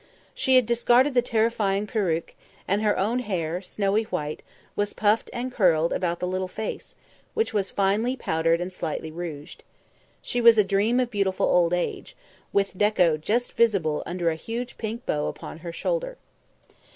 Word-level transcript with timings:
She 0.33 0.55
had 0.55 0.65
discarded 0.65 1.13
the 1.13 1.21
terrifying 1.21 1.85
perruque, 1.85 2.33
and 2.67 2.81
her 2.81 2.97
own 2.97 3.19
hair, 3.19 3.61
snowy 3.61 4.05
white, 4.05 4.41
was 4.75 4.93
puffed 4.93 5.29
and 5.31 5.51
curled 5.51 5.93
about 5.93 6.19
the 6.19 6.25
little 6.25 6.47
face, 6.47 6.95
which 7.35 7.53
was 7.53 7.69
finely 7.69 8.15
powdered 8.15 8.59
and 8.59 8.73
slightly 8.73 9.11
rouged. 9.11 9.61
She 10.19 10.41
was 10.41 10.57
a 10.57 10.63
dream 10.63 10.99
of 10.99 11.11
beautiful 11.11 11.45
old 11.45 11.71
age, 11.71 12.15
with 12.51 12.75
Dekko 12.79 13.17
just 13.17 13.51
visible 13.53 14.01
under 14.07 14.31
a 14.31 14.35
huge 14.35 14.79
pink 14.79 15.05
bow 15.05 15.27
upon 15.27 15.59
her 15.59 15.71
shoulder. 15.71 16.17